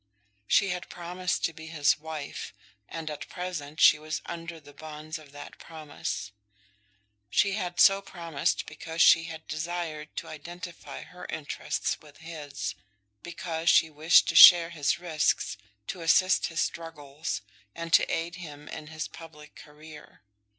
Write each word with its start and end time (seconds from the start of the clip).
She 0.47 0.69
had 0.69 0.89
promised 0.89 1.45
to 1.45 1.53
be 1.53 1.67
his 1.67 1.99
wife, 1.99 2.55
and 2.89 3.07
at 3.11 3.29
present 3.29 3.79
she 3.79 3.99
was 3.99 4.19
under 4.25 4.59
the 4.59 4.73
bonds 4.73 5.19
of 5.19 5.31
that 5.31 5.59
promise. 5.59 6.31
She 7.29 7.51
had 7.53 7.79
so 7.79 8.01
promised 8.01 8.65
because 8.65 8.99
she 8.99 9.25
had 9.25 9.45
desired 9.47 10.15
to 10.15 10.27
identify 10.27 11.03
her 11.03 11.25
interests 11.25 12.01
with 12.01 12.17
his, 12.17 12.73
because 13.21 13.69
she 13.69 13.91
wished 13.91 14.27
to 14.29 14.35
share 14.35 14.71
his 14.71 14.97
risks, 14.97 15.55
to 15.85 16.01
assist 16.01 16.47
his 16.47 16.61
struggles, 16.61 17.43
and 17.75 17.93
to 17.93 18.11
aid 18.11 18.37
him 18.37 18.67
in 18.69 18.87
his 18.87 19.07
public 19.07 19.53
career. 19.53 20.23